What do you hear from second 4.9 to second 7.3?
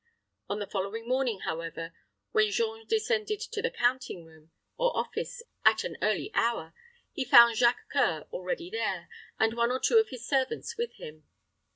office, at an early hour, he